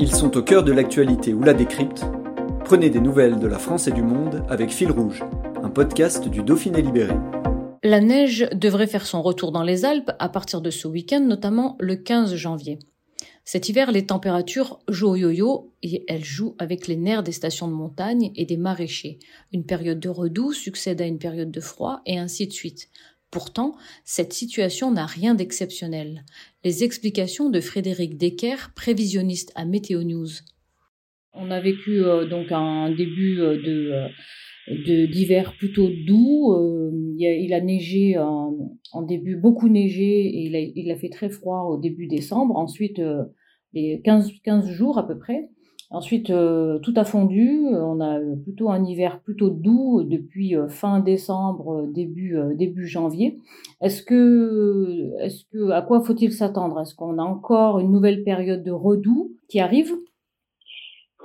Ils 0.00 0.14
sont 0.14 0.36
au 0.36 0.42
cœur 0.42 0.62
de 0.62 0.70
l'actualité 0.70 1.34
ou 1.34 1.42
la 1.42 1.54
décrypte. 1.54 2.04
Prenez 2.64 2.88
des 2.88 3.00
nouvelles 3.00 3.40
de 3.40 3.48
la 3.48 3.58
France 3.58 3.88
et 3.88 3.90
du 3.90 4.02
monde 4.02 4.44
avec 4.48 4.70
Fil 4.70 4.92
Rouge, 4.92 5.24
un 5.60 5.70
podcast 5.70 6.28
du 6.28 6.44
Dauphiné 6.44 6.82
Libéré. 6.82 7.14
La 7.82 8.00
neige 8.00 8.48
devrait 8.54 8.86
faire 8.86 9.06
son 9.06 9.22
retour 9.22 9.50
dans 9.50 9.64
les 9.64 9.84
Alpes 9.84 10.12
à 10.20 10.28
partir 10.28 10.60
de 10.60 10.70
ce 10.70 10.86
week-end, 10.86 11.20
notamment 11.20 11.76
le 11.80 11.96
15 11.96 12.36
janvier. 12.36 12.78
Cet 13.44 13.68
hiver, 13.68 13.90
les 13.90 14.06
températures 14.06 14.78
jouent 14.88 15.08
au 15.08 15.16
yo-yo 15.16 15.72
et 15.82 16.04
elles 16.06 16.24
jouent 16.24 16.54
avec 16.60 16.86
les 16.86 16.96
nerfs 16.96 17.24
des 17.24 17.32
stations 17.32 17.66
de 17.66 17.72
montagne 17.72 18.30
et 18.36 18.46
des 18.46 18.56
maraîchers. 18.56 19.18
Une 19.52 19.64
période 19.64 19.98
de 19.98 20.10
redoux 20.10 20.52
succède 20.52 21.02
à 21.02 21.06
une 21.06 21.18
période 21.18 21.50
de 21.50 21.60
froid 21.60 22.02
et 22.06 22.18
ainsi 22.18 22.46
de 22.46 22.52
suite. 22.52 22.88
Pourtant, 23.30 23.76
cette 24.04 24.32
situation 24.32 24.90
n'a 24.90 25.04
rien 25.04 25.34
d'exceptionnel. 25.34 26.24
Les 26.64 26.82
explications 26.82 27.50
de 27.50 27.60
Frédéric 27.60 28.16
Decker, 28.16 28.72
prévisionniste 28.74 29.52
à 29.54 29.66
Météo 29.66 30.02
News. 30.02 30.28
On 31.34 31.50
a 31.50 31.60
vécu 31.60 32.02
euh, 32.02 32.26
donc 32.26 32.50
un 32.50 32.90
début 32.90 33.40
euh, 33.40 33.58
euh, 33.66 34.08
de- 34.86 35.06
d'hiver 35.06 35.54
plutôt 35.58 35.90
doux. 36.06 36.56
il, 37.18 37.52
a, 37.52 37.60
neigé 37.60 38.16
en, 38.18 39.02
début, 39.02 39.36
beaucoup 39.36 39.68
neigé 39.68 40.26
et 40.26 40.72
il 40.74 40.90
a, 40.90 40.96
fait 40.96 41.10
très 41.10 41.28
froid 41.28 41.64
au 41.70 41.78
début 41.78 42.06
décembre. 42.06 42.56
Ensuite, 42.56 43.00
les 43.74 44.00
15, 44.04 44.32
15 44.42 44.70
jours 44.70 44.98
à 44.98 45.06
peu 45.06 45.18
près. 45.18 45.50
Ensuite, 45.90 46.28
euh, 46.28 46.78
tout 46.80 46.92
a 46.96 47.04
fondu. 47.04 47.64
On 47.72 48.00
a 48.00 48.18
plutôt 48.44 48.70
un 48.70 48.84
hiver 48.84 49.20
plutôt 49.20 49.48
doux 49.48 50.02
depuis 50.04 50.54
euh, 50.54 50.68
fin 50.68 51.00
décembre, 51.00 51.84
euh, 51.84 51.86
début, 51.86 52.36
euh, 52.36 52.54
début 52.54 52.86
janvier. 52.86 53.38
Est-ce 53.80 54.02
que, 54.02 55.10
est-ce 55.20 55.44
que, 55.50 55.70
à 55.70 55.80
quoi 55.80 56.02
faut-il 56.02 56.32
s'attendre? 56.32 56.80
Est-ce 56.80 56.94
qu'on 56.94 57.18
a 57.18 57.22
encore 57.22 57.78
une 57.78 57.90
nouvelle 57.90 58.22
période 58.22 58.62
de 58.62 58.70
redoux 58.70 59.32
qui 59.48 59.60
arrive? 59.60 59.92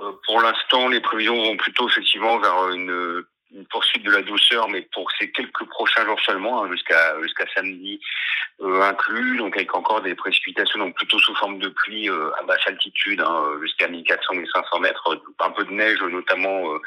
Euh, 0.00 0.12
pour 0.26 0.40
l'instant, 0.40 0.88
les 0.88 1.00
prévisions 1.00 1.36
vont 1.36 1.56
plutôt 1.58 1.86
effectivement 1.86 2.38
vers 2.38 2.70
une, 2.74 3.22
une 3.54 3.66
poursuite 3.66 4.02
de 4.04 4.10
la 4.10 4.22
douceur, 4.22 4.68
mais 4.68 4.82
pour 4.92 5.10
ces 5.18 5.30
quelques 5.30 5.64
prochains 5.68 6.04
jours 6.04 6.20
seulement, 6.20 6.64
hein, 6.64 6.70
jusqu'à 6.72 7.20
jusqu'à 7.22 7.46
samedi 7.54 8.00
euh, 8.60 8.82
inclus, 8.82 9.36
donc 9.36 9.56
avec 9.56 9.74
encore 9.74 10.00
des 10.02 10.14
précipitations, 10.14 10.78
donc 10.78 10.94
plutôt 10.96 11.18
sous 11.18 11.34
forme 11.36 11.58
de 11.58 11.68
pluie 11.68 12.08
euh, 12.08 12.30
à 12.40 12.42
basse 12.44 12.66
altitude, 12.66 13.20
hein, 13.20 13.44
jusqu'à 13.62 13.88
1400-1500 13.88 14.80
mètres, 14.80 15.22
un 15.40 15.50
peu 15.50 15.64
de 15.64 15.72
neige 15.72 16.00
notamment 16.02 16.72
euh, 16.72 16.78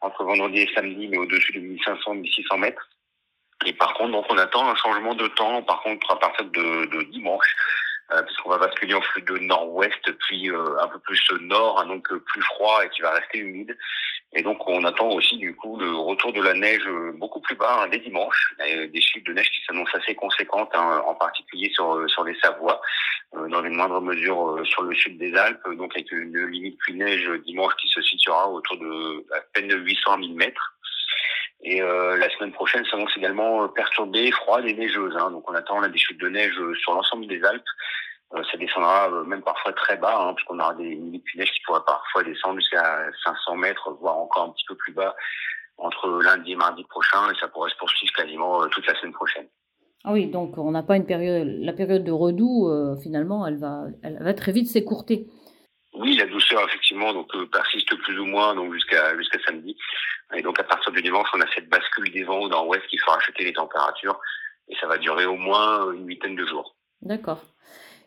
entre 0.00 0.24
vendredi 0.24 0.60
et 0.60 0.74
samedi, 0.74 1.08
mais 1.08 1.18
au-dessus 1.18 1.52
de 1.52 1.60
1500-1600 1.60 2.58
mètres. 2.58 2.88
Et 3.64 3.72
par 3.72 3.94
contre, 3.94 4.12
donc 4.12 4.26
on 4.28 4.38
attend 4.38 4.68
un 4.68 4.76
changement 4.76 5.14
de 5.14 5.28
temps, 5.28 5.62
par 5.62 5.82
contre 5.82 6.10
à 6.10 6.18
partir 6.18 6.44
de, 6.46 7.02
dimanche, 7.04 7.54
puisqu'on 8.26 8.50
va 8.50 8.58
basculer 8.58 8.94
en 8.94 9.00
flux 9.00 9.22
de 9.22 9.38
nord-ouest, 9.38 10.12
puis 10.26 10.50
un 10.50 10.88
peu 10.88 10.98
plus 10.98 11.22
nord, 11.40 11.80
hein, 11.80 11.86
donc 11.86 12.12
plus 12.12 12.42
froid 12.42 12.84
et 12.84 12.90
qui 12.90 13.00
va 13.02 13.12
rester 13.12 13.38
humide. 13.38 13.76
Et 14.34 14.42
donc 14.42 14.66
on 14.66 14.84
attend 14.84 15.10
aussi 15.10 15.36
du 15.36 15.54
coup 15.54 15.78
le 15.78 15.94
retour 15.94 16.32
de 16.32 16.40
la 16.40 16.54
neige 16.54 16.86
euh, 16.86 17.12
beaucoup 17.14 17.40
plus 17.40 17.54
bas 17.54 17.82
hein, 17.82 17.88
dès 17.88 17.98
dimanche, 17.98 18.54
Et 18.66 18.88
des 18.88 19.00
chiffres 19.00 19.26
de 19.26 19.34
neige 19.34 19.50
qui 19.50 19.62
s'annoncent 19.66 19.96
assez 19.98 20.14
conséquentes, 20.14 20.70
hein, 20.74 21.02
en 21.06 21.14
particulier 21.14 21.70
sur 21.74 21.94
euh, 21.94 22.08
sur 22.08 22.24
les 22.24 22.34
Savoies, 22.40 22.80
euh, 23.34 23.48
dans 23.48 23.62
une 23.62 23.76
moindre 23.76 24.00
mesure 24.00 24.48
euh, 24.48 24.64
sur 24.64 24.82
le 24.82 24.94
sud 24.94 25.18
des 25.18 25.34
Alpes, 25.34 25.68
donc 25.76 25.94
avec 25.94 26.10
une 26.12 26.46
limite 26.46 26.78
pluie 26.78 26.94
neige 26.94 27.30
dimanche 27.44 27.74
qui 27.76 27.88
se 27.88 28.00
situera 28.00 28.48
autour 28.48 28.78
de 28.78 29.26
à 29.36 29.40
peine 29.52 29.70
800 29.70 30.18
000 30.20 30.32
mètres. 30.34 30.72
Et 31.64 31.80
euh, 31.80 32.16
la 32.16 32.28
semaine 32.30 32.52
prochaine 32.52 32.84
s'annonce 32.86 33.16
également 33.16 33.62
euh, 33.62 33.68
perturbée, 33.68 34.30
froide 34.32 34.66
et 34.66 34.74
neigeuse. 34.74 35.16
Hein. 35.16 35.30
Donc 35.30 35.48
on 35.48 35.54
attend 35.54 35.80
là, 35.80 35.88
des 35.88 35.98
chutes 35.98 36.20
de 36.20 36.28
neige 36.28 36.58
euh, 36.58 36.74
sur 36.74 36.92
l'ensemble 36.92 37.26
des 37.28 37.42
Alpes. 37.44 37.62
Euh, 38.34 38.42
ça 38.50 38.56
descendra 38.56 39.10
euh, 39.10 39.24
même 39.24 39.42
parfois 39.42 39.72
très 39.72 39.96
bas, 39.96 40.16
hein, 40.18 40.34
puisqu'on 40.34 40.58
aura 40.58 40.74
des 40.74 40.96
neige 40.96 41.52
qui 41.52 41.60
pourraient 41.66 41.84
parfois 41.86 42.22
descendre 42.22 42.58
jusqu'à 42.60 43.10
500 43.24 43.56
mètres, 43.56 43.90
voire 44.00 44.16
encore 44.18 44.44
un 44.44 44.50
petit 44.50 44.64
peu 44.66 44.74
plus 44.74 44.92
bas 44.92 45.14
entre 45.78 46.22
lundi 46.22 46.52
et 46.52 46.56
mardi 46.56 46.84
prochain. 46.84 47.30
Et 47.30 47.38
ça 47.38 47.48
pourrait 47.48 47.70
se 47.70 47.76
poursuivre 47.76 48.12
quasiment 48.14 48.62
euh, 48.62 48.68
toute 48.68 48.86
la 48.86 48.98
semaine 48.98 49.12
prochaine. 49.12 49.46
Ah 50.04 50.12
oui, 50.12 50.26
donc 50.26 50.58
on 50.58 50.70
n'a 50.72 50.82
pas 50.82 50.96
une 50.96 51.06
période, 51.06 51.46
la 51.46 51.72
période 51.72 52.02
de 52.02 52.10
redoux, 52.10 52.68
euh, 52.68 52.96
finalement, 53.02 53.46
elle 53.46 53.58
va, 53.58 53.84
elle 54.02 54.20
va 54.20 54.34
très 54.34 54.50
vite 54.50 54.68
s'écourter. 54.68 55.26
Oui, 55.94 56.16
la 56.16 56.26
douceur 56.26 56.66
effectivement 56.66 57.12
donc 57.12 57.28
euh, 57.34 57.46
persiste 57.46 57.94
plus 57.96 58.18
ou 58.18 58.24
moins 58.24 58.54
donc 58.54 58.72
jusqu'à 58.72 59.16
jusqu'à 59.16 59.38
samedi. 59.44 59.76
Et 60.34 60.42
donc 60.42 60.58
à 60.58 60.64
partir 60.64 60.90
du 60.90 61.02
dimanche, 61.02 61.28
on 61.34 61.40
a 61.40 61.46
cette 61.54 61.68
bascule 61.68 62.10
des 62.10 62.24
vents 62.24 62.40
au 62.40 62.48
nord-ouest 62.48 62.86
qui 62.88 62.96
fera 62.96 63.20
chuter 63.20 63.44
les 63.44 63.52
températures 63.52 64.18
et 64.68 64.74
ça 64.80 64.86
va 64.86 64.96
durer 64.96 65.26
au 65.26 65.36
moins 65.36 65.92
une 65.92 66.08
huitaine 66.08 66.34
de 66.34 66.46
jours. 66.46 66.74
D'accord. 67.02 67.42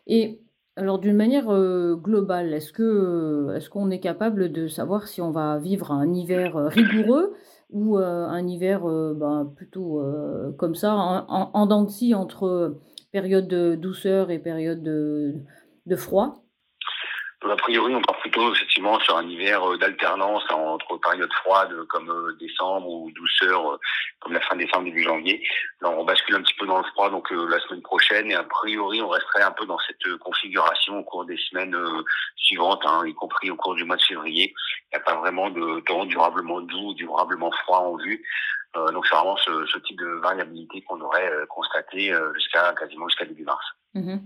Et 0.06 0.40
alors 0.76 0.98
d'une 0.98 1.16
manière 1.16 1.48
euh, 1.50 1.96
globale, 1.96 2.52
est-ce 2.54 2.72
que 2.72 3.52
est-ce 3.56 3.70
qu'on 3.70 3.90
est 3.90 4.00
capable 4.00 4.52
de 4.52 4.68
savoir 4.68 5.08
si 5.08 5.20
on 5.22 5.30
va 5.30 5.58
vivre 5.58 5.90
un 5.92 6.12
hiver 6.12 6.56
euh, 6.56 6.68
rigoureux 6.68 7.34
ou 7.70 7.98
euh, 7.98 8.26
un 8.26 8.46
hiver 8.46 8.86
euh, 8.88 9.14
ben, 9.14 9.52
plutôt 9.56 10.00
euh, 10.00 10.52
comme 10.52 10.74
ça, 10.74 10.94
en, 10.94 11.26
en, 11.28 11.50
en 11.54 11.66
dents 11.66 11.84
de 11.84 11.90
scie 11.90 12.14
entre 12.14 12.78
période 13.12 13.48
de 13.48 13.74
douceur 13.74 14.30
et 14.30 14.38
période 14.38 14.82
de, 14.82 15.34
de 15.86 15.96
froid? 15.96 16.45
Donc, 17.42 17.52
a 17.52 17.56
priori, 17.56 17.94
on 17.94 18.00
part 18.00 18.18
plutôt 18.20 18.54
effectivement 18.54 18.98
sur 19.00 19.16
un 19.18 19.28
hiver 19.28 19.62
euh, 19.62 19.76
d'alternance 19.76 20.42
hein, 20.48 20.54
entre 20.54 20.96
périodes 20.96 21.32
froides 21.34 21.72
euh, 21.72 21.84
comme 21.86 22.08
euh, 22.10 22.34
décembre 22.40 22.88
ou 22.88 23.10
douceur 23.10 23.78
comme 24.20 24.32
la 24.32 24.40
fin 24.40 24.56
décembre 24.56 24.84
début 24.84 25.02
janvier. 25.02 25.46
Là, 25.82 25.90
on 25.90 26.04
bascule 26.04 26.36
un 26.36 26.42
petit 26.42 26.54
peu 26.54 26.66
dans 26.66 26.78
le 26.78 26.84
froid 26.84 27.10
donc 27.10 27.30
la 27.30 27.60
semaine 27.60 27.82
prochaine 27.82 28.30
et 28.30 28.34
a 28.34 28.42
priori, 28.42 29.02
on 29.02 29.08
resterait 29.08 29.42
un 29.42 29.50
peu 29.50 29.66
dans 29.66 29.78
cette 29.86 30.16
configuration 30.18 30.98
au 30.98 31.04
cours 31.04 31.26
des 31.26 31.36
semaines 31.36 31.76
suivantes, 32.36 32.82
hein, 32.86 33.02
y 33.06 33.14
compris 33.14 33.50
au 33.50 33.56
cours 33.56 33.74
du 33.74 33.84
mois 33.84 33.96
de 33.96 34.02
février. 34.02 34.54
Il 34.92 34.96
n'y 34.96 35.02
a 35.02 35.04
pas 35.04 35.16
vraiment 35.16 35.50
de 35.50 35.80
temps 35.80 36.06
durablement 36.06 36.60
doux, 36.62 36.94
durablement 36.94 37.52
froid 37.64 37.80
en 37.80 37.96
vue. 37.96 38.24
Donc 38.74 39.06
c'est 39.06 39.14
vraiment 39.14 39.36
ce, 39.36 39.66
ce, 39.66 39.78
type 39.78 39.98
de 39.98 40.20
variabilité 40.22 40.82
qu'on 40.82 41.00
aurait 41.00 41.30
constaté 41.48 42.12
jusqu'à 42.34 42.74
quasiment 42.74 43.08
jusqu'à 43.08 43.26
début 43.26 43.44
mars. 43.44 43.64
Mmh 43.96 44.18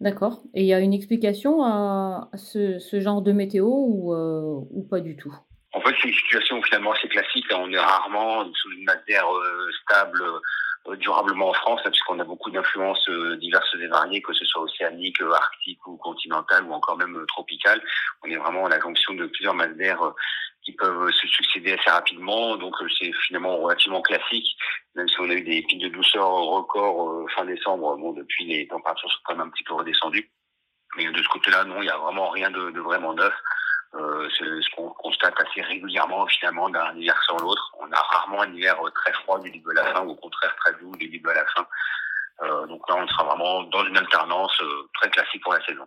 D'accord. 0.00 0.42
Et 0.52 0.62
il 0.62 0.66
y 0.66 0.74
a 0.74 0.80
une 0.80 0.92
explication 0.92 1.62
à 1.62 2.28
ce, 2.34 2.80
genre 3.00 3.22
de 3.22 3.30
météo 3.30 3.66
ou, 3.68 4.12
euh, 4.12 4.60
pas 4.90 4.98
du 4.98 5.16
tout? 5.16 5.32
En 5.74 5.80
fait, 5.80 5.94
c'est 6.00 6.08
une 6.08 6.14
situation 6.14 6.60
finalement 6.62 6.92
assez 6.92 7.06
classique. 7.06 7.46
Hein. 7.52 7.60
On 7.60 7.72
est 7.72 7.78
rarement 7.78 8.44
sous 8.52 8.72
une 8.72 8.84
d'air 9.06 9.24
euh, 9.32 9.70
stable 9.82 10.20
euh, 10.88 10.96
durablement 10.96 11.50
en 11.50 11.52
France, 11.52 11.80
hein, 11.84 11.90
puisqu'on 11.90 12.18
a 12.18 12.24
beaucoup 12.24 12.50
d'influences 12.50 13.08
euh, 13.08 13.36
diverses 13.36 13.72
et 13.80 13.86
variées, 13.86 14.20
que 14.22 14.34
ce 14.34 14.44
soit 14.44 14.62
océanique, 14.62 15.22
arctique 15.22 15.86
ou 15.86 15.96
continentale, 15.98 16.64
ou 16.64 16.72
encore 16.72 16.98
même 16.98 17.24
tropicale. 17.28 17.80
On 18.24 18.28
est 18.28 18.36
vraiment 18.36 18.66
à 18.66 18.70
la 18.70 18.80
jonction 18.80 19.14
de 19.14 19.26
plusieurs 19.26 19.54
masses 19.54 19.76
d'air 19.76 20.00
qui 20.64 20.72
peuvent 20.72 21.10
se 21.10 21.26
succéder 21.28 21.72
assez 21.72 21.90
rapidement. 21.90 22.56
Donc 22.56 22.74
euh, 22.82 22.88
c'est 22.98 23.12
finalement 23.26 23.56
relativement 23.58 24.02
classique, 24.02 24.48
même 24.94 25.08
si 25.08 25.20
on 25.20 25.30
a 25.30 25.34
eu 25.34 25.42
des 25.42 25.62
pics 25.62 25.80
de 25.80 25.88
douceur 25.88 26.28
records 26.28 27.10
euh, 27.10 27.26
fin 27.34 27.44
décembre. 27.44 27.96
Bon, 27.96 28.12
depuis 28.12 28.44
les 28.46 28.66
températures 28.68 29.10
sont 29.10 29.18
quand 29.24 29.36
même 29.36 29.48
un 29.48 29.50
petit 29.50 29.64
peu 29.64 29.74
redescendues. 29.74 30.30
Mais 30.96 31.10
de 31.10 31.22
ce 31.22 31.28
côté-là, 31.28 31.64
non, 31.64 31.76
il 31.78 31.86
n'y 31.86 31.90
a 31.90 31.96
vraiment 31.96 32.28
rien 32.30 32.50
de, 32.50 32.70
de 32.70 32.80
vraiment 32.80 33.14
neuf. 33.14 33.34
Euh, 33.94 34.28
c'est 34.38 34.44
ce 34.44 34.74
qu'on 34.74 34.88
constate 34.90 35.34
assez 35.38 35.60
régulièrement 35.60 36.26
finalement 36.26 36.70
d'un 36.70 36.96
hiver 36.96 37.20
sur 37.24 37.36
l'autre. 37.36 37.74
On 37.78 37.90
a 37.92 37.96
rarement 37.96 38.42
un 38.42 38.52
hiver 38.54 38.78
très 38.94 39.12
froid 39.12 39.38
du 39.40 39.50
début 39.50 39.70
à 39.72 39.82
la 39.82 39.92
fin, 39.92 40.04
ou 40.04 40.10
au 40.10 40.16
contraire 40.16 40.54
très 40.56 40.72
doux 40.74 40.96
du 40.96 41.08
début 41.08 41.28
à 41.28 41.34
la 41.34 41.46
fin. 41.46 41.66
Euh, 42.42 42.66
donc 42.66 42.88
là, 42.88 42.96
on 42.96 43.06
sera 43.06 43.24
vraiment 43.24 43.62
dans 43.64 43.84
une 43.84 43.96
alternance 43.96 44.58
euh, 44.62 44.88
très 44.94 45.10
classique 45.10 45.42
pour 45.42 45.52
la 45.52 45.64
saison. 45.64 45.86